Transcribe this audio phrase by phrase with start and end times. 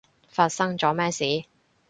[0.29, 1.47] 發生咗咩事？